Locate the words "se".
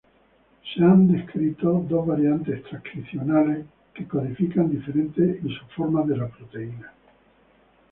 0.73-0.83